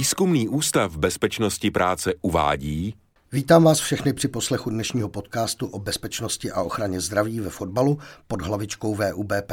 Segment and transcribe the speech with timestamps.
[0.00, 2.94] Výzkumný ústav bezpečnosti práce uvádí
[3.32, 8.42] Vítám vás všechny při poslechu dnešního podcastu o bezpečnosti a ochraně zdraví ve fotbalu pod
[8.42, 9.52] hlavičkou VUBP.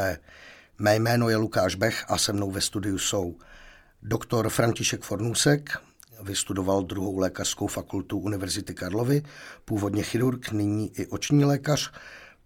[0.79, 3.35] Mé jméno je Lukáš Bech a se mnou ve studiu jsou
[4.03, 5.77] doktor František Fornusek,
[6.21, 9.23] vystudoval druhou lékařskou fakultu Univerzity Karlovy,
[9.65, 11.91] původně chirurg, nyní i oční lékař,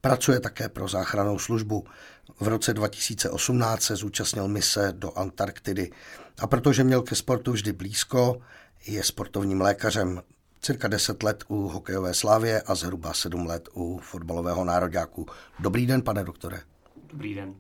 [0.02, 1.84] pracuje také pro záchranou službu.
[2.40, 5.91] V roce 2018 se zúčastnil mise do Antarktidy
[6.39, 8.41] a protože měl ke sportu vždy blízko,
[8.88, 10.22] je sportovním lékařem.
[10.62, 15.25] Cirka 10 let u hokejové slávě a zhruba 7 let u fotbalového nároďáku.
[15.59, 16.62] Dobrý den, pane doktore.
[17.12, 17.55] Dobrý den.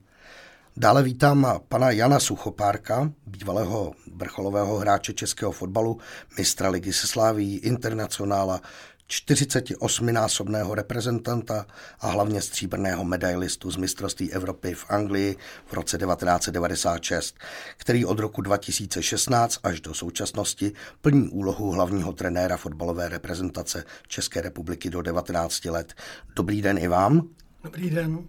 [0.77, 5.97] Dále vítám pana Jana Suchopárka, bývalého vrcholového hráče českého fotbalu,
[6.37, 8.61] mistra ligy se sláví, internacionála,
[9.11, 11.65] 48-násobného reprezentanta
[11.99, 17.35] a hlavně stříbrného medailistu z mistrovství Evropy v Anglii v roce 1996,
[17.77, 24.89] který od roku 2016 až do současnosti plní úlohu hlavního trenéra fotbalové reprezentace České republiky
[24.89, 25.93] do 19 let.
[26.35, 27.27] Dobrý den i vám.
[27.63, 28.19] Dobrý den.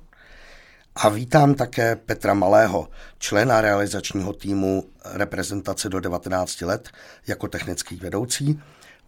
[0.95, 6.89] A vítám také Petra Malého, člena realizačního týmu reprezentace do 19 let
[7.27, 8.61] jako technický vedoucí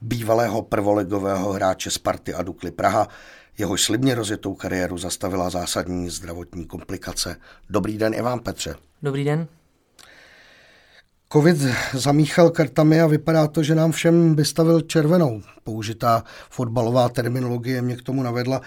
[0.04, 3.08] bývalého prvoligového hráče Sparty a Dukly Praha,
[3.58, 7.36] jehož slibně rozjetou kariéru zastavila zásadní zdravotní komplikace.
[7.70, 8.76] Dobrý den i vám, Petře.
[9.02, 9.46] Dobrý den.
[11.32, 11.56] Covid
[11.92, 15.42] zamíchal kartami a vypadá to, že nám všem vystavil červenou.
[15.64, 18.60] Použitá fotbalová terminologie mě k tomu navedla.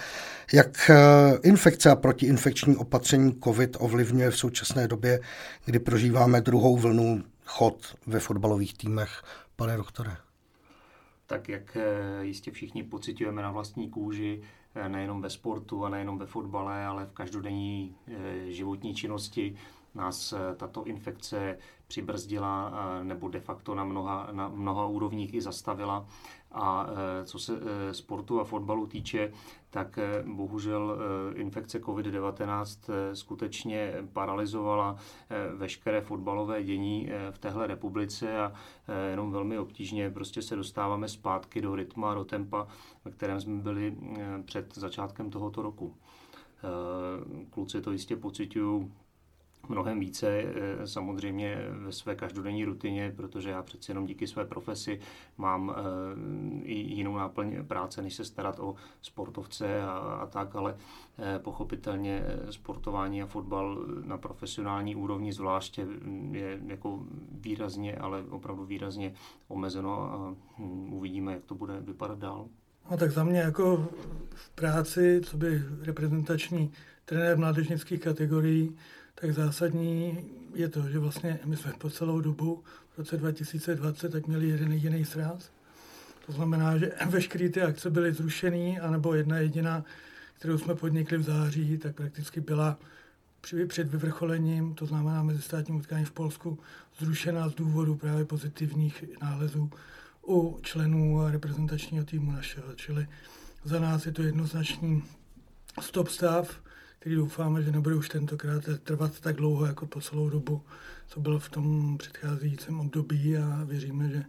[0.53, 0.95] Jak eh,
[1.43, 5.19] infekce a protiinfekční opatření COVID ovlivňuje v současné době,
[5.65, 7.77] kdy prožíváme druhou vlnu chod
[8.07, 9.09] ve fotbalových týmech,
[9.55, 10.17] pane doktore?
[11.27, 14.41] Tak jak eh, jistě všichni pocitujeme na vlastní kůži,
[14.75, 19.55] eh, nejenom ve sportu a nejenom ve fotbale, ale v každodenní eh, životní činnosti,
[19.95, 21.57] nás tato infekce
[21.87, 22.71] přibrzdila
[23.03, 26.05] nebo de facto na mnoha, na mnoha úrovních i zastavila.
[26.51, 26.87] A
[27.25, 27.53] co se
[27.91, 29.31] sportu a fotbalu týče,
[29.69, 30.97] tak e, bohužel
[31.35, 34.95] infekce COVID-19 skutečně paralizovala
[35.55, 38.53] veškeré fotbalové dění v téhle republice a
[39.09, 42.67] jenom velmi obtížně prostě se dostáváme zpátky do rytma, do tempa,
[43.05, 43.95] ve kterém jsme byli
[44.45, 45.95] před začátkem tohoto roku.
[47.49, 48.91] Kluci to jistě pocitují
[49.69, 54.99] mnohem více eh, samozřejmě ve své každodenní rutině, protože já přeci jenom díky své profesi
[55.37, 60.75] mám eh, i jinou náplň práce, než se starat o sportovce a, a tak, ale
[61.19, 65.87] eh, pochopitelně sportování a fotbal na profesionální úrovni zvláště
[66.31, 66.99] je jako
[67.31, 69.13] výrazně, ale opravdu výrazně
[69.47, 72.47] omezeno a hm, uvidíme, jak to bude vypadat dál.
[72.91, 73.87] No tak za mě jako
[74.35, 76.71] v práci, co by reprezentační
[77.05, 78.75] trenér mládežnických kategorií,
[79.21, 80.17] tak zásadní
[80.53, 82.63] je to, že vlastně my jsme po celou dobu
[82.95, 85.51] v roce 2020 tak měli jeden jediný sraz.
[86.25, 89.85] To znamená, že veškeré ty akce byly zrušený, anebo jedna jediná,
[90.33, 92.77] kterou jsme podnikli v září, tak prakticky byla
[93.67, 96.59] před vyvrcholením, to znamená mezi státním utkání v Polsku,
[96.99, 99.71] zrušená z důvodu právě pozitivních nálezů
[100.27, 102.75] u členů reprezentačního týmu našeho.
[102.75, 103.07] Čili
[103.63, 105.03] za nás je to jednoznačný
[105.81, 106.59] stop stav,
[107.07, 110.61] který doufáme, že nebude už tentokrát trvat tak dlouho jako po celou dobu,
[111.07, 114.23] co bylo v tom předcházejícím období a věříme, že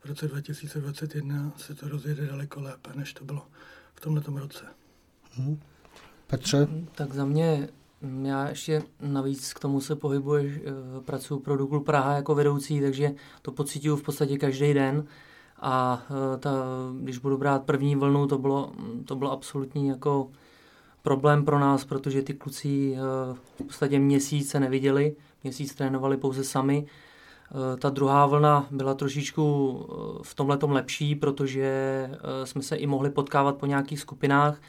[0.00, 3.42] v roce 2021 se to rozjede daleko lépe, než to bylo
[3.94, 4.64] v tomto roce.
[5.32, 5.60] Hmm.
[6.26, 6.68] Petře?
[6.94, 7.68] Tak za mě,
[8.22, 13.14] já ještě navíc k tomu se pohybuješ, eh, pracuji pro Duklu Praha jako vedoucí, takže
[13.42, 15.04] to pocituju v podstatě každý den.
[15.60, 16.50] A eh, ta,
[17.00, 18.72] když budu brát první vlnu, to bylo,
[19.04, 20.30] to bylo absolutní jako
[21.02, 22.98] problém pro nás, protože ty kluci eh,
[23.34, 26.86] v podstatě měsíc se neviděli, měsíc trénovali pouze sami.
[26.86, 29.44] Eh, ta druhá vlna byla trošičku
[29.82, 32.10] eh, v tomhle lepší, protože
[32.44, 34.60] jsme se i mohli potkávat po nějakých skupinách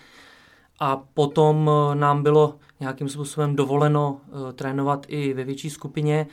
[0.80, 4.22] a potom nám bylo nějakým způsobem dovoleno
[4.56, 6.28] trénovat i ve větší skupině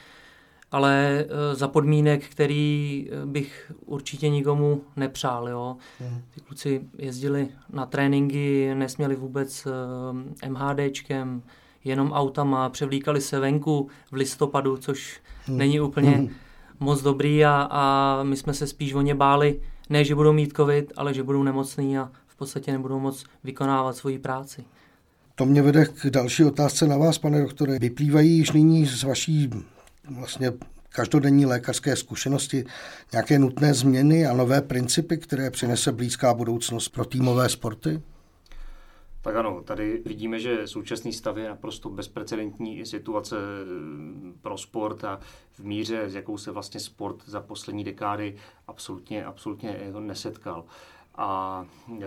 [0.72, 5.48] ale eh, za podmínek, který eh, bych určitě nikomu nepřál.
[5.48, 5.76] Jo.
[6.00, 6.22] Mhm.
[6.34, 11.42] Ty kluci jezdili na tréninky, nesměli vůbec eh, MHDčkem,
[11.84, 15.58] jenom autama, převlíkali se venku v listopadu, což hmm.
[15.58, 16.30] není úplně hmm.
[16.80, 20.56] moc dobrý a, a my jsme se spíš o ně báli, ne, že budou mít
[20.56, 24.64] covid, ale že budou nemocní a v podstatě nebudou moc vykonávat svoji práci.
[25.34, 27.78] To mě vede k další otázce na vás, pane doktore.
[27.78, 29.50] Vyplývají již nyní z vaší
[30.08, 30.52] vlastně
[30.88, 32.64] každodenní lékařské zkušenosti,
[33.12, 38.02] nějaké nutné změny a nové principy, které přinese blízká budoucnost pro týmové sporty?
[39.22, 45.20] Tak ano, tady vidíme, že současný stav je naprosto bezprecedentní situace eh, pro sport a
[45.52, 48.36] v míře, s jakou se vlastně sport za poslední dekády
[48.66, 50.64] absolutně, absolutně nesetkal
[51.20, 51.64] a
[52.00, 52.06] e,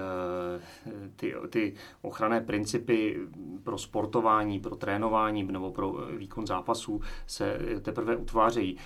[1.16, 3.19] ty, ty ochranné principy
[3.63, 8.77] pro sportování, pro trénování nebo pro výkon zápasů se teprve utvářejí.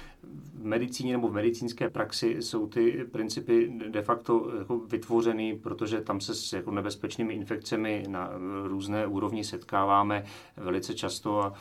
[0.54, 6.22] V medicíně nebo v medicínské praxi jsou ty principy de facto jako vytvořeny, protože tam
[6.22, 8.32] se s jako nebezpečnými infekcemi na
[8.64, 10.26] různé úrovni setkáváme
[10.58, 11.54] velice často a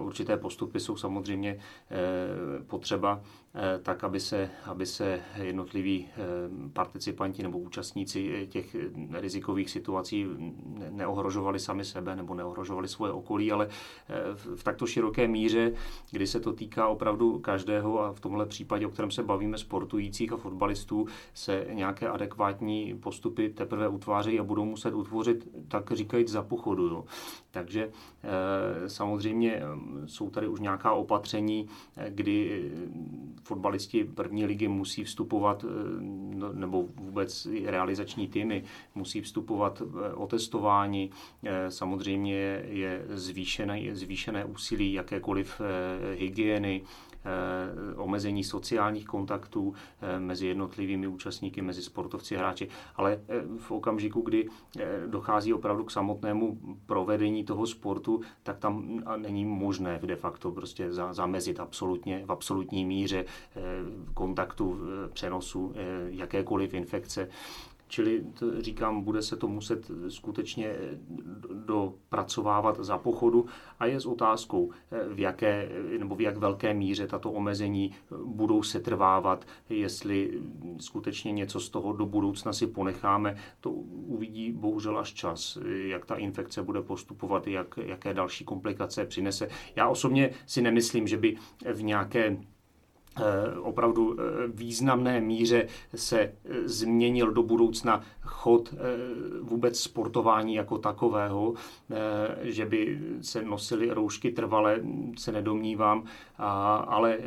[0.00, 1.58] určité postupy jsou samozřejmě
[2.66, 3.43] potřeba Eh,
[3.82, 6.22] tak aby se, aby se jednotliví eh,
[6.72, 8.76] participanti nebo účastníci těch
[9.10, 10.26] rizikových situací
[10.90, 15.74] neohrožovali sami sebe nebo neohrožovali svoje okolí, ale eh, v takto široké míře,
[16.10, 20.32] kdy se to týká opravdu každého a v tomhle případě, o kterém se bavíme, sportujících
[20.32, 26.42] a fotbalistů, se nějaké adekvátní postupy teprve utvářejí a budou muset utvořit, tak říkajíc, za
[26.42, 26.88] pochodu.
[26.88, 27.04] Jo.
[27.50, 27.90] Takže
[28.86, 29.62] samozřejmě
[30.06, 31.68] jsou tady už nějaká opatření,
[32.08, 32.70] kdy
[33.44, 35.68] fotbalisti první ligy musí vstupovat, eh,
[36.34, 38.64] no, nebo vůbec realizační týmy
[38.94, 41.10] musí vstupovat eh, o testování.
[41.44, 45.60] Eh, samozřejmě je zvýšené, zvýšené úsilí jakékoliv
[46.14, 46.82] hygieny,
[47.96, 52.68] omezení sociálních kontaktů eh, mezi jednotlivými účastníky, mezi sportovci hráči.
[52.96, 54.48] Ale eh, v okamžiku, kdy
[55.06, 61.60] dochází opravdu k samotnému provedení toho sportu, tak tam není možné de facto prostě zamezit
[61.60, 63.24] absolutně, v absolutní míře
[64.14, 64.78] kontaktu,
[65.12, 65.74] přenosu
[66.06, 67.28] jakékoliv infekce.
[67.94, 70.74] Čili to, říkám, bude se to muset skutečně
[71.66, 73.46] dopracovávat za pochodu
[73.78, 74.70] a je s otázkou,
[75.14, 75.68] v jaké
[75.98, 77.90] nebo v jak velké míře tato omezení
[78.24, 80.42] budou se trvávat, jestli
[80.80, 86.14] skutečně něco z toho do budoucna si ponecháme, to uvidí bohužel až čas, jak ta
[86.14, 89.48] infekce bude postupovat, jak, jaké další komplikace přinese.
[89.76, 91.36] Já osobně si nemyslím, že by
[91.72, 92.36] v nějaké
[93.62, 96.34] opravdu eh, významné míře se eh,
[96.68, 98.74] změnil do budoucna chod
[99.42, 101.54] vůbec sportování jako takového,
[102.42, 104.80] že by se nosily roušky trvale,
[105.18, 106.04] se nedomnívám,
[106.86, 107.18] ale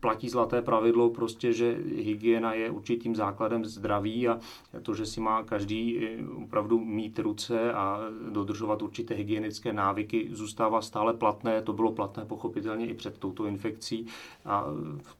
[0.00, 4.40] platí zlaté pravidlo prostě, že hygiena je určitým základem zdraví a
[4.82, 6.08] to, že si má každý
[6.44, 11.62] opravdu mít ruce a dodržovat určité hygienické návyky, zůstává stále platné.
[11.62, 14.06] To bylo platné pochopitelně i před touto infekcí
[14.44, 14.66] a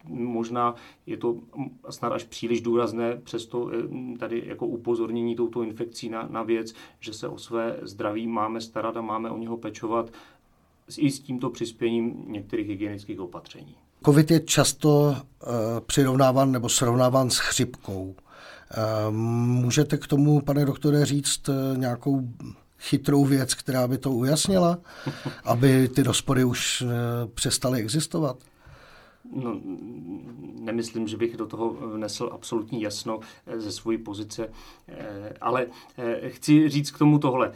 [0.09, 0.75] možná
[1.07, 1.37] je to
[1.91, 7.13] snad až příliš důrazné, přesto eh, tady jako upozornění touto infekcí na, na věc, že
[7.13, 10.11] se o své zdraví máme starat a máme o něho pečovat
[10.99, 13.75] i s tímto přispěním některých hygienických opatření.
[14.05, 15.51] COVID je často uh,
[15.87, 18.05] přirovnáván nebo srovnáván s chřipkou.
[18.05, 19.15] Uh,
[19.47, 22.29] můžete k tomu, pane doktore, říct uh, nějakou
[22.79, 24.79] chytrou věc, která by to ujasnila,
[25.45, 26.85] aby ty rozpory už
[27.35, 28.37] přestaly existovat?
[29.33, 29.61] No,
[30.61, 34.51] nemyslím, že bych do toho vnesl absolutní jasno eh, ze své pozice,
[34.89, 35.67] eh, ale
[35.99, 37.53] eh, chci říct k tomu tohle.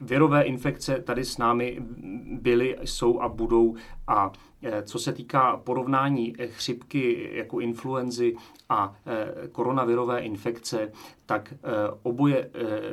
[0.00, 1.78] Virové infekce tady s námi
[2.40, 3.76] byly, jsou a budou
[4.06, 4.32] a
[4.84, 8.36] co se týká porovnání chřipky jako influenzy
[8.68, 8.96] a
[9.52, 10.92] koronavirové infekce,
[11.26, 11.54] tak
[12.02, 12.50] oboje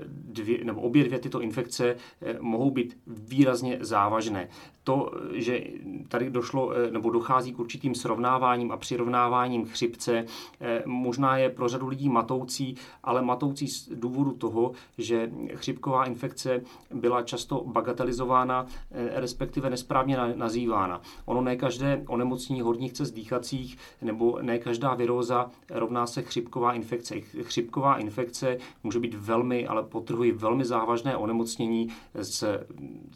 [0.08, 1.96] dvě, nebo obě dvě tyto infekce
[2.40, 4.48] mohou být výrazně závažné
[4.84, 5.64] to, že
[6.08, 10.26] tady došlo eh, nebo dochází k určitým srovnáváním a přirovnáváním chřipce,
[10.62, 16.62] eh, možná je pro řadu lidí matoucí, ale matoucí z důvodu toho, že chřipková infekce
[16.94, 21.02] byla často bagatelizována, eh, respektive nesprávně nazývána.
[21.26, 27.20] Ono ne každé onemocnění horních cest dýchacích nebo ne každá viróza rovná se chřipková infekce.
[27.22, 32.66] Chřipková infekce může být velmi, ale potrhuji, velmi závažné onemocnění s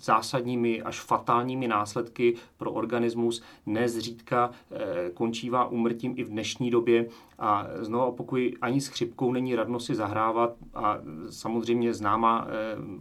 [0.03, 7.05] zásadními až fatálními následky pro organismus nezřídka eh, končívá úmrtím i v dnešní době
[7.39, 10.97] a znovu opakuji, ani s chřipkou není radno si zahrávat a
[11.29, 12.53] samozřejmě známá eh,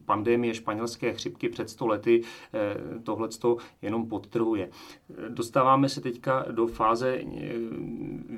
[0.04, 2.22] pandemie španělské chřipky před 100 lety
[2.54, 3.28] eh, tohle
[3.82, 4.70] jenom podtrhuje.
[5.28, 7.20] Dostáváme se teďka do fáze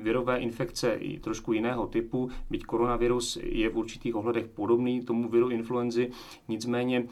[0.03, 5.49] virové infekce i trošku jiného typu, byť koronavirus je v určitých ohledech podobný tomu viru
[5.49, 6.11] influenzy,
[6.47, 7.07] nicméně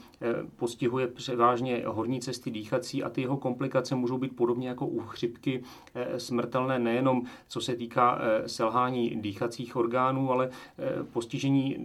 [0.56, 5.62] postihuje převážně horní cesty dýchací a ty jeho komplikace můžou být podobně jako u chřipky
[5.94, 11.76] eh, smrtelné nejenom co se týká eh, selhání dýchacích orgánů, ale eh, postižení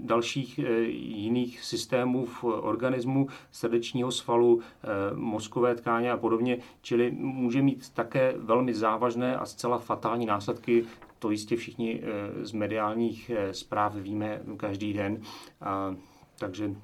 [0.00, 4.60] dalších jiných systémů v organismu, srdečního svalu,
[5.14, 10.84] mozkové tkáně a podobně, čili může mít také velmi závažné a zcela fatální následky
[11.18, 12.00] to jistě všichni
[12.42, 15.20] z mediálních zpráv víme každý den.
[16.38, 16.74] Takže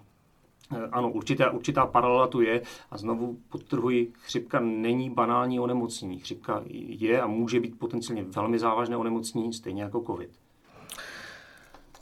[0.93, 6.19] ano, určitá, určitá paralela tu je a znovu podtrhuji, chřipka není banální onemocnění.
[6.19, 10.31] Chřipka je a může být potenciálně velmi závažné onemocnění, stejně jako COVID.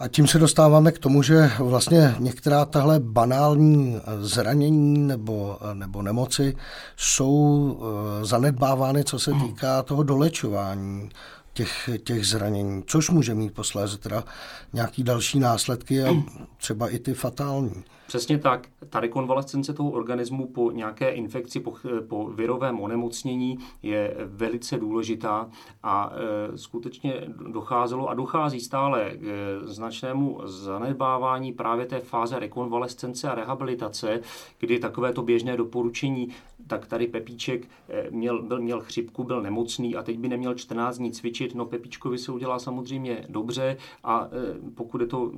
[0.00, 6.56] A tím se dostáváme k tomu, že vlastně některá tahle banální zranění nebo, nebo nemoci
[6.96, 11.10] jsou eh, zanedbávány, co se týká toho dolečování
[11.52, 14.24] těch, těch zranění, což může mít posléze teda
[14.72, 16.22] nějaký další následky a
[16.58, 17.84] třeba i ty fatální.
[18.08, 18.68] Přesně tak.
[18.90, 21.74] Ta rekonvalescence toho organismu po nějaké infekci, po,
[22.08, 25.50] po virovém onemocnění je velice důležitá
[25.82, 26.12] a
[26.54, 27.14] e, skutečně
[27.52, 34.20] docházelo a dochází stále k značnému zanedbávání právě té fáze rekonvalescence a rehabilitace,
[34.58, 36.28] kdy takovéto běžné doporučení,
[36.66, 40.98] tak tady Pepíček e, měl, byl, měl chřipku, byl nemocný a teď by neměl 14
[40.98, 45.32] dní cvičit, no Pepíčkovi se udělá samozřejmě dobře a e, pokud je to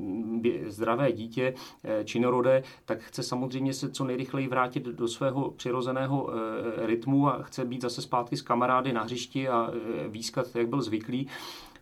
[0.66, 6.87] zdravé dítě, e, činorodé, tak chce samozřejmě se co nejrychleji vrátit do svého přirozeného eh,
[6.87, 10.83] rytmu a chce být zase zpátky s kamarády na hřišti a eh, výskat, jak byl
[10.83, 11.29] zvyklý.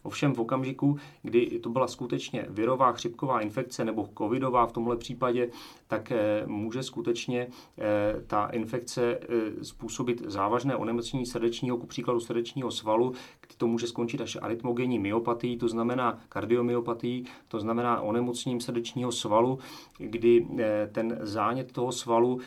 [0.02, 5.50] Ovšem v okamžiku, kdy to byla skutečně virová chřipková infekce nebo covidová v tomhle případě,
[5.86, 7.46] tak eh, může skutečně
[7.78, 13.12] eh, ta infekce eh, způsobit závažné onemocnění srdečního, ku příkladu srdečního svalu,
[13.58, 19.58] to může skončit až arytmogenní myopatií, to znamená kardiomyopatií, to znamená onemocněním srdečního svalu,
[19.98, 20.46] kdy
[20.92, 22.40] ten zánět toho svalu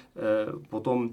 [0.69, 1.09] potom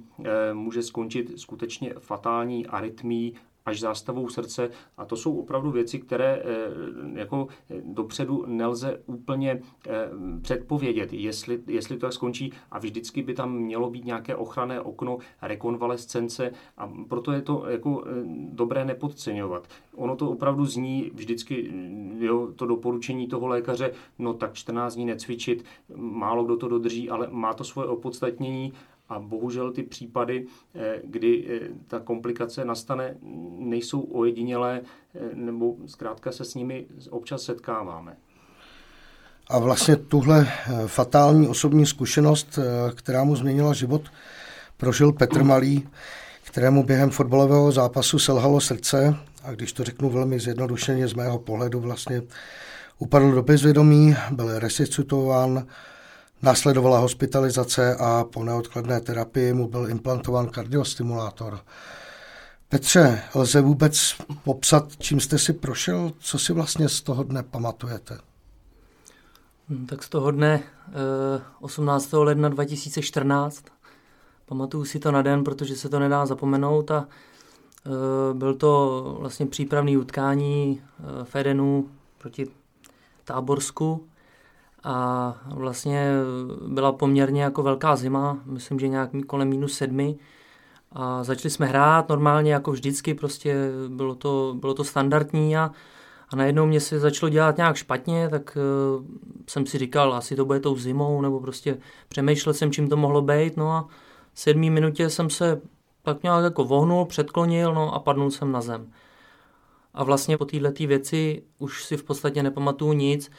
[0.53, 3.35] může skončit skutečně fatální arytmí
[3.69, 4.71] až zástavou srdce.
[4.97, 9.91] A to jsou opravdu věci, které eh, jako eh, dopředu nelze úplně eh,
[10.43, 12.53] předpovědět, jestli, jestli to tak skončí.
[12.71, 18.05] A vždycky by tam mělo být nějaké ochranné okno rekonvalescence a proto je to jako
[18.53, 19.69] dobré nepodceňovat.
[19.97, 21.73] Ono to opravdu zní vždycky,
[22.19, 25.65] jo, to doporučení toho lékaře, no tak 14 dní necvičit,
[25.97, 28.73] málo kdo to dodrží, ale má to svoje opodstatnění
[29.09, 33.17] a bohužel ty případy, eh, kdy eh, ta komplikace nastane,
[33.59, 34.81] nejsou ojedinělé,
[35.15, 38.17] eh, nebo zkrátka se s nimi občas setkáváme.
[39.49, 40.49] A vlastně tuhle
[40.87, 42.59] fatální osobní zkušenost,
[42.95, 44.03] která mu změnila život,
[44.77, 45.89] prožil Petr Malý,
[46.43, 51.81] kterému během fotbalového zápasu selhalo srdce a když to řeknu velmi zjednodušeně z mého pohledu
[51.81, 52.23] vlastně
[52.99, 55.67] upadl do bezvědomí, byl resuscitován,
[56.43, 61.61] Následovala hospitalizace a po neodkladné terapii mu byl implantován kardiostimulátor.
[62.69, 66.13] Petře, lze vůbec popsat, čím jste si prošel?
[66.19, 68.19] Co si vlastně z toho dne pamatujete?
[69.69, 70.63] Hmm, tak z toho dne
[71.61, 72.15] 18.
[72.15, 73.65] Eh, ledna 2014
[74.47, 77.09] pamatuju si to na den, protože se to nedá zapomenout a
[77.87, 82.47] eh, byl to vlastně přípravný utkání eh, Fedenu proti
[83.25, 84.09] Táborsku
[84.85, 86.13] a vlastně
[86.67, 90.19] byla poměrně jako velká zima, myslím, že nějak kolem minus sedmi
[90.93, 95.71] a začali jsme hrát normálně jako vždycky, prostě bylo to, bylo to standardní a,
[96.29, 98.59] a najednou mě se začalo dělat nějak špatně, tak
[98.99, 99.05] uh,
[99.49, 103.23] jsem si říkal, asi to bude tou zimou, nebo prostě přemýšlel jsem, čím to mohlo
[103.23, 103.89] být, no a
[104.33, 105.61] v sedmý minutě jsem se
[106.03, 108.93] tak nějak jako vohnul, předklonil, no a padnul jsem na zem.
[109.95, 113.31] A vlastně po této věci už si v podstatě nepamatuju nic,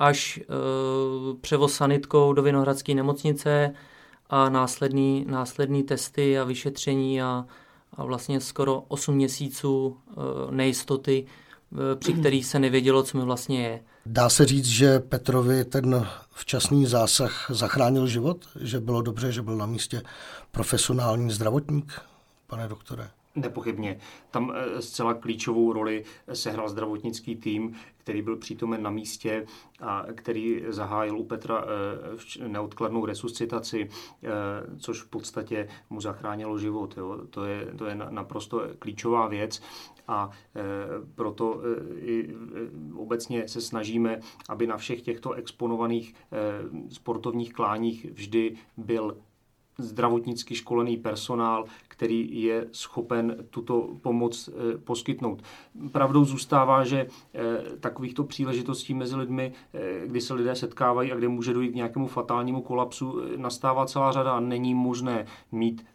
[0.00, 0.44] až e,
[1.40, 3.74] převoz sanitkou do Vinohradské nemocnice
[4.30, 7.44] a následný, následný testy a vyšetření a,
[7.92, 10.14] a vlastně skoro 8 měsíců e,
[10.54, 11.26] nejistoty,
[11.92, 13.80] e, při kterých se nevědělo, co mi vlastně je.
[14.06, 18.48] Dá se říct, že Petrovi ten včasný zásah zachránil život?
[18.60, 20.02] Že bylo dobře, že byl na místě
[20.50, 22.00] profesionální zdravotník,
[22.46, 23.10] pane doktore?
[23.36, 23.98] Nepochybně.
[24.30, 29.46] Tam eh, zcela klíčovou roli sehrál zdravotnický tým, který byl přítomen na místě
[29.80, 33.88] a který zahájil u Petra eh, neodkladnou resuscitaci,
[34.22, 34.28] eh,
[34.78, 36.96] což v podstatě mu zachránilo život.
[36.96, 37.20] Jo.
[37.30, 39.62] To, je, to je naprosto klíčová věc
[40.08, 40.30] a
[41.14, 41.60] proto
[41.96, 42.34] i
[42.96, 46.14] obecně se snažíme, aby na všech těchto exponovaných
[46.88, 49.16] sportovních kláních vždy byl
[49.82, 51.64] zdravotnicky školený personál,
[52.00, 55.42] který je schopen tuto pomoc eh, poskytnout.
[55.92, 57.40] Pravdou zůstává, že eh,
[57.80, 62.06] takovýchto příležitostí mezi lidmi, eh, kdy se lidé setkávají a kde může dojít k nějakému
[62.06, 65.86] fatálnímu kolapsu, nastává celá řada a není možné mít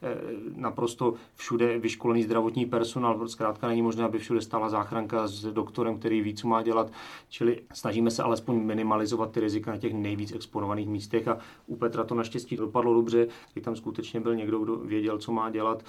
[0.55, 3.27] naprosto všude vyškolený zdravotní personál.
[3.27, 6.91] Zkrátka není možné, aby všude stála záchranka s doktorem, který ví, co má dělat.
[7.29, 11.37] Čili snažíme se alespoň minimalizovat ty rizika na těch nejvíc exponovaných místech a
[11.67, 15.49] u Petra to naštěstí dopadlo dobře, kdy tam skutečně byl někdo, kdo věděl, co má
[15.49, 15.83] dělat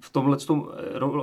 [0.00, 0.68] v tomhle tom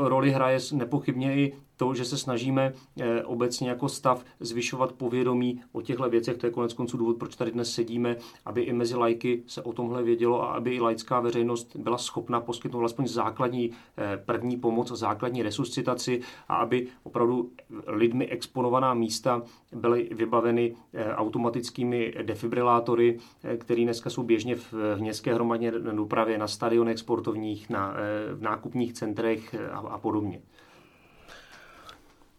[0.02, 5.82] roli hraje nepochybně i to, že se snažíme eh, obecně jako stav zvyšovat povědomí o
[5.82, 9.44] těchto věcech, to je konec konců důvod, proč tady dnes sedíme, aby i mezi lajky
[9.48, 14.18] se o tomhle vědělo a aby i laická veřejnost byla schopna poskytnout alespoň základní eh,
[14.26, 17.52] první pomoc a základní resuscitaci a aby opravdu
[17.88, 19.42] lidmi exponovaná místa
[19.74, 23.20] byly vybaveny eh, automatickými defibrilátory,
[23.58, 27.96] které dneska jsou běžně v městské hromadně dopravě, na stadionech sportovních, na,
[28.34, 30.40] v nákupních centrech a, a podobně.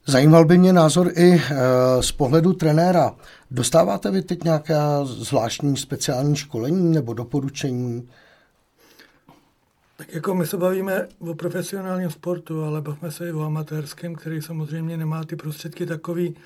[0.07, 3.17] Zajímal by mě názor i eh, z pohledu trenéra.
[3.51, 4.75] Dostáváte vy teď nějaké
[5.05, 8.09] zvláštní speciální školení nebo doporučení?
[9.97, 14.43] Tak jako my se bavíme o profesionálním sportu, ale bavíme se i o amatérském, který
[14.43, 16.37] samozřejmě nemá ty prostředky takový,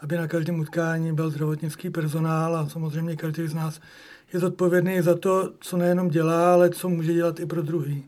[0.00, 3.80] aby na každém utkání byl zdravotnický personál a samozřejmě každý z nás
[4.32, 8.04] je zodpovědný za to, co nejenom dělá, ale co může dělat i pro druhý.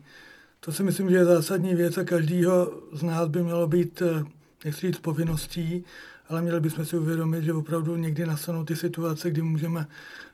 [0.61, 4.25] To si myslím, že je zásadní věc a každýho z nás by mělo být eh,
[4.65, 5.85] nechci říct povinností,
[6.29, 9.87] ale měli bychom si uvědomit, že opravdu někdy nastanou ty situace, kdy můžeme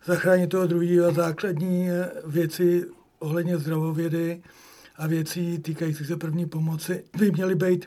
[0.04, 2.86] zachránit toho druhého základní eh, věci
[3.18, 4.42] ohledně zdravovědy
[4.96, 7.86] a věcí týkající se první pomoci by měly být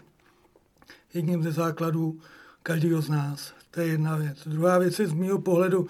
[1.14, 2.20] jedním ze základů
[2.64, 3.54] každého z nás.
[3.72, 4.48] To je jedna věc.
[4.48, 5.88] Druhá věc je z mého pohledu,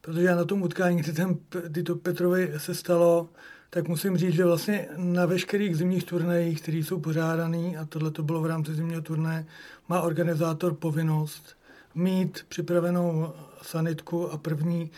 [0.00, 3.28] protože já na tom utkání, kdy, ten, kdy to Petrovi se stalo,
[3.70, 8.22] tak musím říct, že vlastně na veškerých zimních turnajích, které jsou pořádané, a tohle to
[8.22, 9.46] bylo v rámci zimního turnaje,
[9.88, 11.56] má organizátor povinnost
[11.94, 14.90] mít připravenou sanitku a první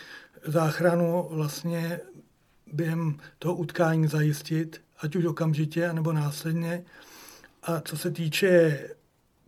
[0.46, 2.00] záchranu vlastně
[2.72, 6.84] během toho utkání zajistit, ať už okamžitě, nebo následně.
[7.62, 8.80] A co se týče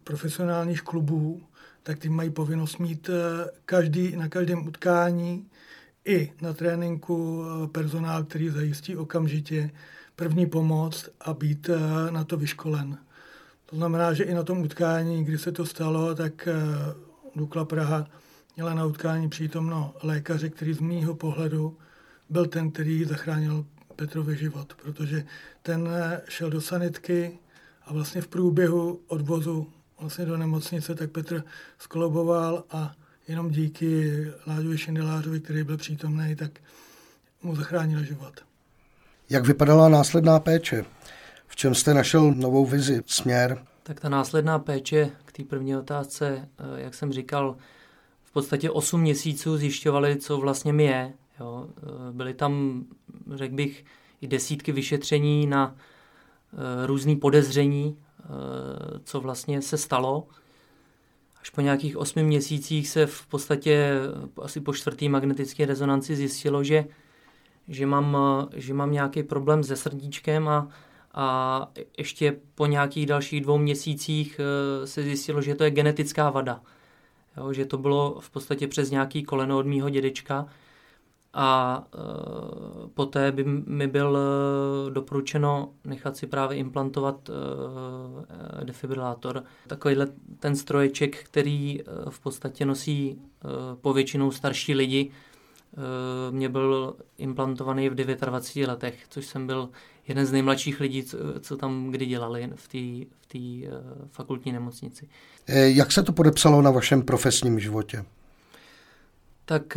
[0.05, 1.43] profesionálních klubů,
[1.83, 5.47] tak ty mají povinnost mít eh, každý, na každém utkání
[6.05, 9.71] i na tréninku eh, personál, který zajistí okamžitě
[10.17, 12.99] první pomoc a být eh, na to vyškolen.
[13.67, 16.55] To znamená, že i na tom utkání, kdy se to stalo, tak eh,
[17.37, 18.07] Dukla Praha
[18.57, 21.77] měla na utkání přítomno lékaře, který z mýho pohledu
[22.31, 25.25] byl ten, který zachránil Petrovi život, protože
[25.63, 25.89] ten
[26.29, 27.39] šel do sanitky
[27.87, 31.45] a vlastně v průběhu odvozu vlastně do nemocnice, tak Petr
[31.79, 32.95] skoloboval a
[33.29, 34.13] jenom díky
[34.47, 36.61] Láďovi Šindelářovi, který byl přítomný, tak
[37.43, 38.41] mu zachránil život.
[39.31, 40.85] Jak vypadala následná péče?
[41.47, 43.65] V čem jste našel novou vizi, směr?
[43.83, 47.57] Tak ta následná péče k té první otázce, eh, jak jsem říkal,
[48.25, 51.13] v podstatě 8 měsíců zjišťovali, co vlastně mi je.
[51.41, 51.69] Jo.
[51.77, 52.85] Eh, byly tam,
[53.35, 53.85] řekl bych,
[54.21, 57.97] i desítky vyšetření na eh, různé podezření,
[59.05, 60.27] co vlastně se stalo.
[61.45, 63.91] Až po nějakých osmi měsících se v podstatě
[64.43, 66.85] asi po čtvrtý magnetické rezonanci zjistilo, že,
[67.69, 68.17] že, mám,
[68.55, 70.69] že mám nějaký problém se srdíčkem a,
[71.15, 76.61] a ještě po nějakých dalších dvou měsících eh, se zjistilo, že to je genetická vada.
[77.37, 80.49] Jo, že to bylo v podstatě přes nějaký koleno od mýho dědečka
[81.35, 81.99] a e,
[82.95, 89.45] poté by mi byl e, doporučeno nechat si právě implantovat e, defibrilátor.
[89.67, 90.07] Takovýhle
[90.39, 93.17] ten stroječek, který e, v podstatě nosí e,
[93.77, 99.69] povětšinou starší lidi, e, mě byl implantovaný v 29 letech, což jsem byl
[100.09, 103.71] jeden z nejmladších lidí, co, co tam kdy dělali v té v tý, e,
[104.11, 105.09] fakultní nemocnici.
[105.49, 108.05] Jak se to podepsalo na vašem profesním životě?
[109.45, 109.77] Tak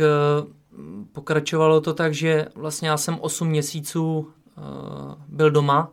[1.12, 5.92] pokračovalo to tak, že vlastně já jsem 8 měsíců uh, byl doma.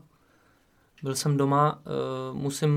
[1.04, 1.80] Byl jsem doma.
[1.86, 2.74] Uh, musím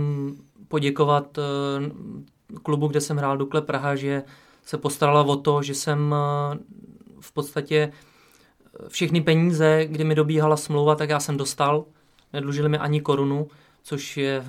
[0.69, 4.23] poděkovat uh, klubu, kde jsem hrál Dukle Praha, že
[4.65, 6.15] se postarala o to, že jsem
[7.21, 7.93] v podstatě
[8.89, 11.85] všechny peníze, kdy mi dobíhala smlouva, tak já jsem dostal.
[12.33, 13.49] Nedlužili mi ani korunu,
[13.83, 14.45] což je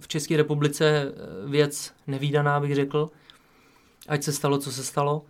[0.00, 1.12] v České republice
[1.46, 3.10] věc nevýdaná, bych řekl.
[4.08, 5.22] Ať se stalo, co se stalo.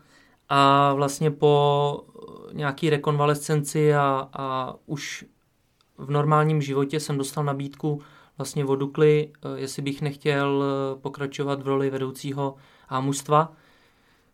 [0.49, 2.05] A vlastně po
[2.53, 5.25] nějaký rekonvalescenci a, a už
[5.99, 8.03] v normálním životě jsem dostal nabídku
[8.39, 12.55] vlastně od Dukly, eh, jestli bych nechtěl eh, pokračovat v roli vedoucího
[13.01, 13.53] mužstva,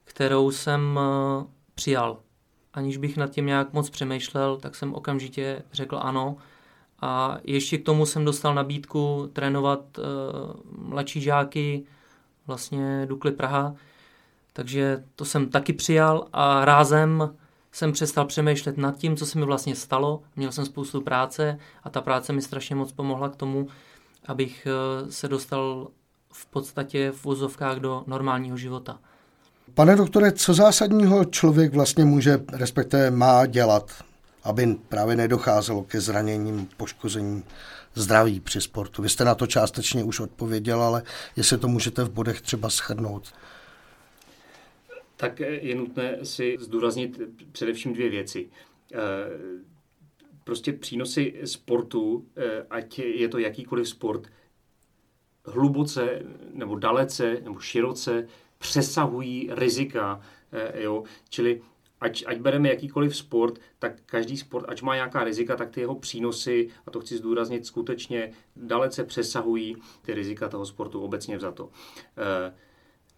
[0.05, 1.45] kterou jsem eh,
[1.75, 2.19] přijal.
[2.75, 6.37] Aniž bych nad tím nějak moc přemýšlel, tak jsem okamžitě řekl ano.
[7.01, 9.99] A ještě k tomu jsem dostal nabídku trénovat
[10.79, 11.85] mladší žáky
[12.47, 13.75] vlastně Dukly Praha,
[14.53, 17.35] takže to jsem taky přijal a rázem
[17.73, 20.23] jsem přestal přemýšlet nad tím, co se mi vlastně stalo.
[20.37, 23.69] Měl jsem spoustu práce a ta práce mi strašně moc pomohla k tomu,
[24.27, 25.89] abych eh, se dostal
[26.33, 28.99] v podstatě v vozovkách do normálního života.
[29.75, 33.91] Pane doktore, co zásadního člověk vlastně může, respektive má dělat
[34.45, 37.45] aby právě nedocházelo ke zraněním, poškozením
[37.95, 39.03] zdraví při sportu.
[39.03, 41.03] Vy jste na to částečně už odpověděl, ale
[41.37, 43.33] jestli to můžete v bodech třeba shrnout.
[45.23, 47.21] Tak je nutné si zdůraznit
[47.53, 48.51] především dvě věci.
[48.93, 48.99] Eh,
[50.45, 54.27] prostě přínosy sportu, eh, ať je to jakýkoliv sport,
[55.45, 60.21] hluboce nebo dalece nebo široce přesahují rizika.
[60.53, 61.05] Eh, jo?
[61.29, 61.63] Čili
[62.01, 65.95] ať, ať bereme jakýkoliv sport, tak každý sport, ať má nějaká rizika, tak ty jeho
[65.95, 71.71] přínosy, a to chci zdůraznit, skutečně dalece přesahují ty rizika toho sportu obecně vzato.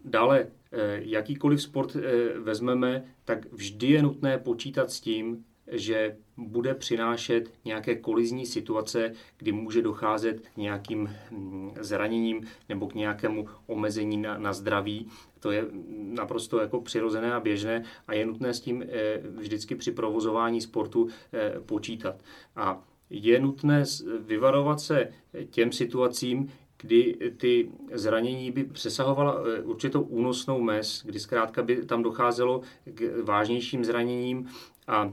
[0.05, 0.47] Dále,
[0.95, 1.97] jakýkoliv sport
[2.43, 9.53] vezmeme, tak vždy je nutné počítat s tím, že bude přinášet nějaké kolizní situace, kdy
[9.53, 15.09] může docházet k nějakým hm, zraněním nebo k nějakému omezení na, na zdraví.
[15.41, 15.65] To je
[15.99, 21.09] naprosto jako přirozené a běžné a je nutné s tím eh, vždycky při provozování sportu
[21.33, 22.17] eh, počítat.
[22.57, 23.85] A je nutné
[24.21, 25.09] vyvarovat se
[25.51, 26.49] těm situacím,
[26.85, 33.23] kdy ty zranění by přesahovala eh, určitou únosnou mez, kdy zkrátka by tam docházelo k
[33.25, 34.49] vážnějším zraněním
[34.87, 35.12] a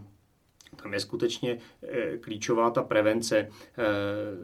[0.82, 3.38] tam je skutečně eh, klíčová ta prevence.
[3.38, 3.50] Eh,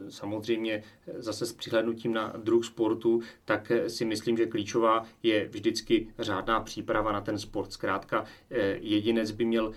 [0.08, 0.82] samozřejmě
[1.16, 6.60] zase s přihlednutím na druh sportu, tak eh, si myslím, že klíčová je vždycky řádná
[6.60, 7.72] příprava na ten sport.
[7.72, 8.24] Zkrátka
[8.80, 9.72] jedinec by měl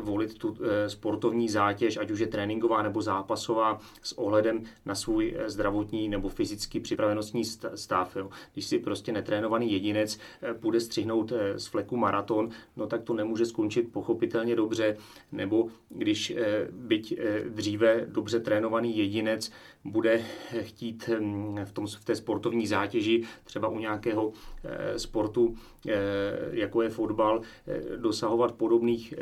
[0.00, 6.08] volit tu sportovní zátěž, ať už je tréninková nebo zápasová, s ohledem na svůj zdravotní
[6.08, 8.16] nebo fyzický připravenostní stav.
[8.52, 10.18] Když si prostě netrénovaný jedinec
[10.60, 14.96] půjde střihnout z fleku maraton, no tak to nemůže skončit pochopitelně dobře,
[15.32, 15.68] nebo
[16.06, 19.50] když eh, byť eh, dříve dobře trénovaný jedinec
[19.90, 20.24] bude
[20.60, 24.32] chtít hm, v, tom, v té sportovní zátěži, třeba u nějakého
[24.64, 25.54] eh, sportu,
[26.50, 27.40] jako je fotbal,
[27.96, 29.14] dosahovat podobných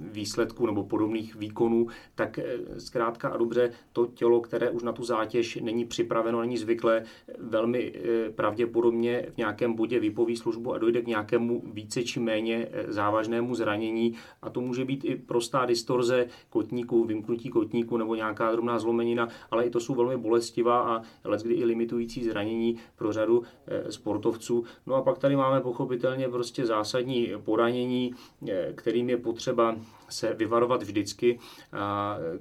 [0.00, 2.38] výsledků nebo podobných výkonů, tak
[2.78, 7.04] zkrátka a dobře to tělo, které už na tu zátěž není připraveno, není zvyklé,
[7.38, 7.92] velmi
[8.34, 14.14] pravděpodobně v nějakém bodě vypoví službu a dojde k nějakému více či méně závažnému zranění.
[14.42, 19.66] A to může být i prostá distorze kotníku, vymknutí kotníku nebo nějaká drobná zlomenina, ale
[19.66, 24.64] i to jsou velmi bolestivá a leckdy i limitující zranění pro řadu eh, sportovců.
[24.86, 28.14] No a pak tady máme pochopitelně prostě zásadní poranění,
[28.48, 29.76] eh, kterým je potřeba
[30.10, 31.38] se vyvarovat vždycky,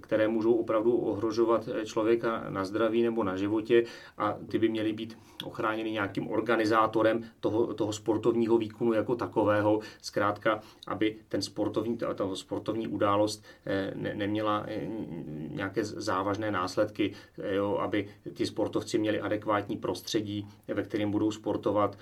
[0.02, 3.84] které můžou opravdu ohrožovat člověka na zdraví nebo na životě
[4.18, 10.60] a ty by měly být ochráněny nějakým organizátorem toho, toho sportovního výkonu jako takového, zkrátka,
[10.88, 14.88] aby ten sportovní, tato sportovní událost eh, ne, neměla eh,
[15.50, 21.98] nějaké závažné následky, eh, jo, aby ti sportovci měli adekvátní prostředí, ve kterém budou sportovat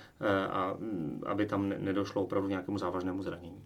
[0.50, 3.62] a mm, aby tam nedošlo opravdu nějakému závažnému zranění.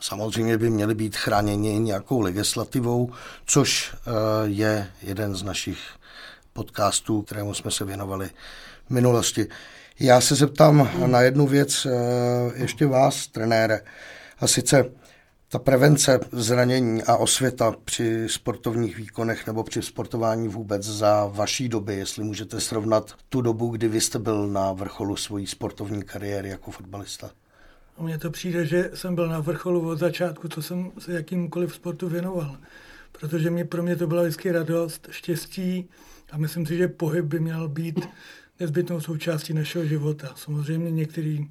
[0.00, 3.12] Samozřejmě by měli být chráněni nějakou legislativou,
[3.46, 4.10] což eh,
[4.44, 5.78] je jeden z našich
[6.52, 8.30] podcastů, kterému jsme se věnovali
[8.86, 9.46] v minulosti.
[10.00, 11.90] Já se zeptám na jednu věc eh,
[12.54, 13.80] ještě vás, trenére,
[14.40, 14.84] a sice
[15.48, 21.94] ta prevence zranění a osvěta při sportovních výkonech nebo při sportování vůbec za vaší doby,
[21.94, 26.70] jestli můžete srovnat tu dobu, kdy vy jste byl na vrcholu svojí sportovní kariéry jako
[26.70, 27.30] fotbalista.
[28.00, 32.08] Mně to přijde, že jsem byl na vrcholu od začátku, co jsem se jakýmkoliv sportu
[32.08, 32.56] věnoval.
[33.12, 35.88] Protože mě, pro mě to byla vždycky radost, štěstí
[36.32, 38.08] a myslím si, že pohyb by měl být
[38.60, 40.32] nezbytnou součástí našeho života.
[40.36, 41.50] Samozřejmě někteří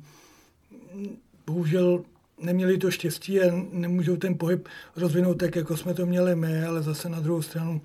[1.46, 2.04] bohužel
[2.42, 6.82] neměli to štěstí a nemůžou ten pohyb rozvinout tak, jako jsme to měli my, ale
[6.82, 7.82] zase na druhou stranu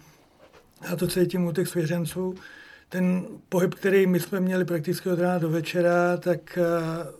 [0.82, 2.34] já to cítím u těch svěřenců,
[2.88, 6.62] ten pohyb, který my jsme měli prakticky od rána do večera, tak eh,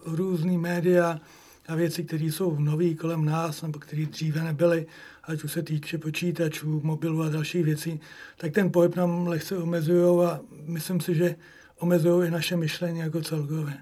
[0.05, 1.21] různý média
[1.69, 4.87] a věci, které jsou nové kolem nás, nebo které dříve nebyly,
[5.25, 8.01] ať už se týče počítačů, mobilů a dalších věcí,
[8.37, 11.37] tak ten pohyb nám lehce omezují a myslím si, že
[11.79, 13.75] omezují i naše myšlení jako celkové.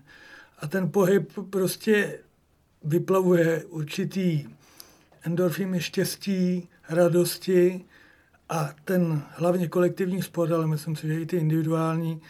[0.59, 2.19] A ten pohyb prostě
[2.85, 4.49] vyplavuje určitý
[5.23, 7.85] endorfiny štěstí, radosti,
[8.49, 12.21] a ten hlavně kolektivní sport, ale myslím si, že i ty individuální,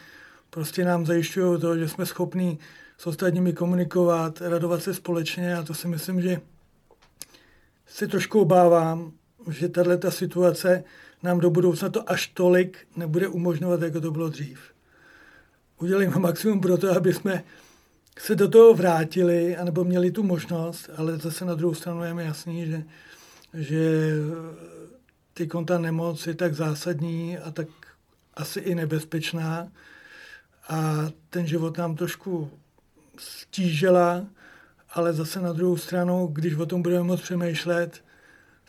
[0.49, 2.59] prostě nám zajišťují to, že jsme schopní
[2.97, 6.41] s ostatními komunikovat, radovat se společně a to si myslím, že
[7.87, 9.11] se trošku obávám,
[9.49, 10.83] že tahle situace
[11.23, 14.59] nám do budoucna to až tolik nebude umožňovat, jako to bylo dřív.
[15.79, 17.43] Udělejme maximum pro to, aby jsme
[18.19, 22.25] se do toho vrátili, anebo měli tu možnost, ale zase na druhou stranu je mi
[22.25, 22.83] jasný, že,
[23.53, 24.11] že
[25.37, 27.67] ty konta nemoc je tak zásadní a tak
[28.33, 29.71] asi i nebezpečná.
[30.69, 32.51] A ten život nám trošku
[33.17, 34.25] stížila,
[34.93, 38.03] ale zase na druhou stranu, když o tom budeme moc přemýšlet,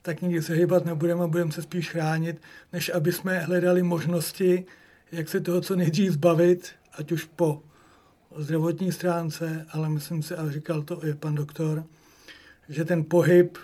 [0.03, 4.67] tak nikdy se hýbat nebudeme a budeme se spíš chránit, než aby jsme hledali možnosti,
[5.13, 7.63] jak se toho co nejdřív zbavit, ať už po
[8.37, 11.85] zdravotní stránce, ale myslím si, a říkal to i pan doktor,
[12.69, 13.59] že ten pohyb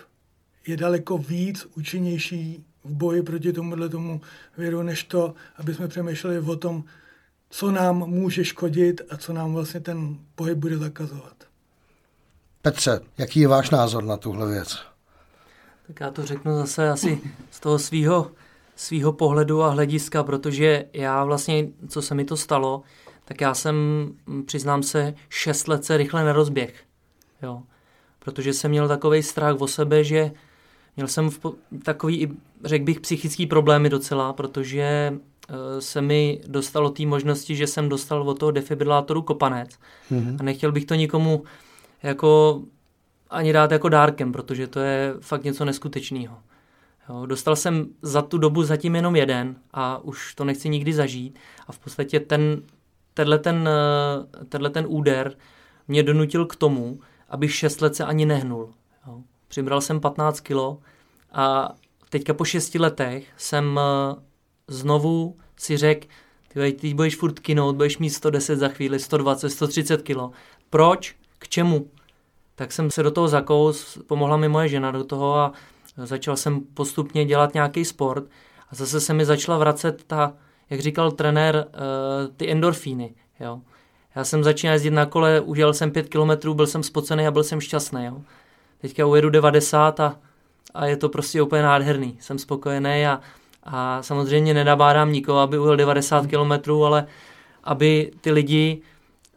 [0.67, 4.21] je daleko víc účinnější v boji proti tomuhle tomu
[4.57, 6.83] viru, než to, aby jsme přemýšleli o tom,
[7.49, 11.35] co nám může škodit a co nám vlastně ten pohyb bude zakazovat.
[12.61, 14.77] Petře, jaký je váš názor na tuhle věc?
[15.87, 17.21] Tak já to řeknu zase asi
[17.51, 18.31] z toho svého
[18.75, 22.83] svýho pohledu a hlediska, protože já vlastně, co se mi to stalo,
[23.25, 23.75] tak já jsem,
[24.45, 26.83] přiznám se, šest let se rychle nerozběh.
[27.43, 27.63] Jo.
[28.19, 30.31] Protože jsem měl takový strach o sebe, že
[30.95, 31.39] měl jsem v,
[31.83, 35.13] takový, řekl bych, psychický problémy docela, protože
[35.49, 39.69] uh, se mi dostalo té možnosti, že jsem dostal od toho defibrilátoru kopanec
[40.11, 40.37] mm-hmm.
[40.39, 41.43] a nechtěl bych to nikomu
[42.03, 42.61] jako
[43.29, 46.37] ani dát jako dárkem, protože to je fakt něco neskutečného.
[47.09, 51.39] Jo, dostal jsem za tu dobu zatím jenom jeden a už to nechci nikdy zažít.
[51.67, 52.61] A v podstatě ten,
[53.13, 55.35] tenhle, ten, eh, tenhle ten úder
[55.87, 58.73] mě donutil k tomu, abych šest let se ani nehnul.
[59.07, 59.21] Jo.
[59.55, 60.77] Přibral jsem 15 kilo
[61.31, 61.75] a
[62.09, 64.15] teďka po šesti letech jsem eh,
[64.67, 66.07] znovu si řekl,
[66.47, 70.31] ty, ty budeš furt kinout, budeš mít 110 za chvíli, 120, 130 kilo.
[70.69, 71.15] Proč?
[71.39, 71.87] K čemu?
[72.55, 75.53] Tak jsem se do toho zakous, pomohla mi moje žena do toho a
[75.97, 78.23] začal jsem postupně dělat nějaký sport
[78.69, 80.33] a zase se mi začala vracet ta,
[80.69, 83.15] jak říkal trenér, eh, ty endorfíny.
[83.39, 83.61] Jo.
[84.15, 87.43] Já jsem začínal jezdit na kole, udělal jsem pět kilometrů, byl jsem spocený a byl
[87.43, 88.05] jsem šťastný.
[88.05, 88.21] Jo.
[88.81, 90.19] Teďka ujedu 90 a,
[90.73, 92.17] a je to prostě úplně nádherný.
[92.21, 93.21] Jsem spokojený a,
[93.63, 97.07] a samozřejmě nedabádám nikoho, aby ujel 90 kilometrů, ale
[97.63, 98.81] aby ty lidi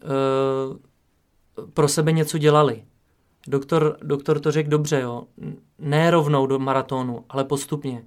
[0.04, 0.76] uh,
[1.74, 2.82] pro sebe něco dělali.
[3.46, 5.22] Doktor, doktor to řekl dobře, jo.
[5.78, 8.04] ne rovnou do maratonu, ale postupně.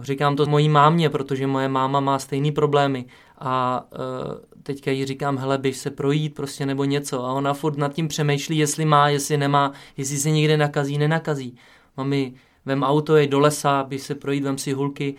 [0.00, 3.04] Říkám to mojí mámě, protože moje máma má stejné problémy
[3.38, 7.78] a uh, teďka jí říkám, hele, běž se projít prostě nebo něco a ona furt
[7.78, 11.56] nad tím přemýšlí, jestli má, jestli nemá, jestli se někde nakazí, nenakazí.
[11.96, 15.14] Mami, vem auto, je do lesa, běž se projít, vem si hulky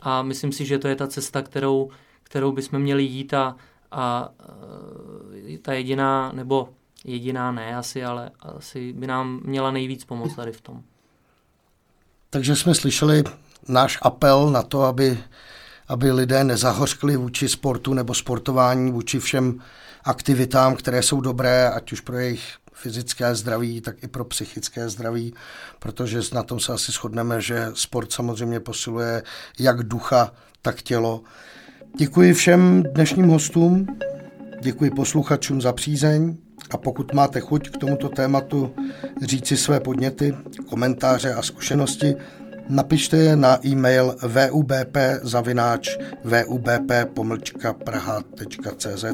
[0.00, 1.90] a myslím si, že to je ta cesta, kterou,
[2.22, 3.56] kterou bychom měli jít a,
[3.90, 4.28] a
[5.50, 6.68] uh, ta jediná, nebo
[7.04, 10.82] jediná ne asi, ale asi by nám měla nejvíc pomoct tady v tom.
[12.30, 13.24] Takže jsme slyšeli
[13.68, 15.18] náš apel na to, aby,
[15.88, 19.58] aby lidé nezahořkli vůči sportu nebo sportování, vůči všem
[20.04, 25.34] aktivitám, které jsou dobré, ať už pro jejich fyzické zdraví, tak i pro psychické zdraví,
[25.78, 29.22] protože na tom se asi shodneme, že sport samozřejmě posiluje
[29.58, 31.22] jak ducha, tak tělo.
[31.98, 33.86] Děkuji všem dnešním hostům,
[34.60, 36.36] děkuji posluchačům za přízeň.
[36.70, 38.74] A pokud máte chuť k tomuto tématu
[39.22, 40.36] říci své podněty,
[40.68, 42.14] komentáře a zkušenosti,
[42.72, 44.96] napište je na e-mail vubp
[46.24, 49.04] vubp-praha.cz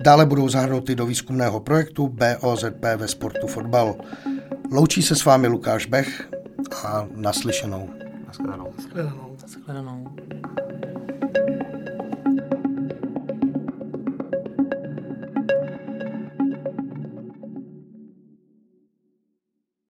[0.00, 3.96] Dále budou zahrnuty do výzkumného projektu BOZP ve sportu fotbal.
[4.72, 6.28] Loučí se s vámi Lukáš Bech
[6.84, 7.90] a naslyšenou.
[8.26, 8.72] Naschledanou.
[8.76, 9.36] Naschledanou.
[9.42, 10.04] Naschledanou.